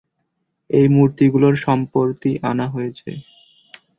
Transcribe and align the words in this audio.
এই 0.69 0.87
মূর্তিগুলোর 0.87 1.55
সম্প্রতি 1.65 2.31
আনা 2.49 2.65
হয়েছে। 2.67 3.09